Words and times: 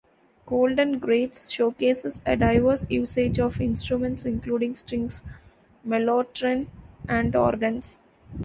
"Golden 0.47 0.97
Greats" 0.97 1.51
showcases 1.51 2.23
a 2.25 2.35
diverse 2.35 2.89
usage 2.89 3.37
of 3.39 3.61
instruments 3.61 4.25
including 4.25 4.73
strings, 4.73 5.23
mellotron 5.87 6.65
and 7.07 7.35
organs. 7.35 7.99